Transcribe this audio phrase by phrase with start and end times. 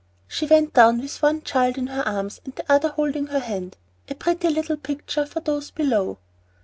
[0.27, 3.77] She went down with one child in her arms and the other holding her hand,
[4.09, 6.17] a pretty little picture for those below.